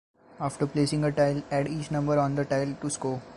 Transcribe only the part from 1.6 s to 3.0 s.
each number on the tile to